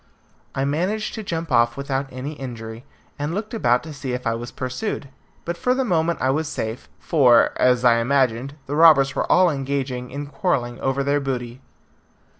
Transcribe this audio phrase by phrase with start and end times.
[0.55, 2.85] I managed to jump off without any injury,
[3.19, 5.09] and looked about to see if I was pursued.
[5.45, 9.51] But for the moment I was safe, for, as I imagined, the robbers were all
[9.51, 11.61] engaged in quarrelling over their booty.